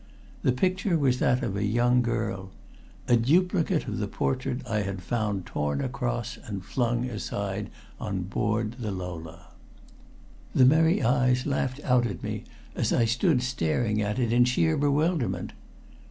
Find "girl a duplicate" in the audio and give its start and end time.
2.01-3.87